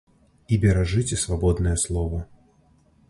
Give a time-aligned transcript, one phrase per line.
[0.53, 2.19] І беражыце свабоднае слова!